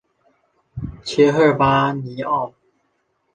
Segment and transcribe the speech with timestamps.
[1.03, 2.55] 切赫巴尼奥。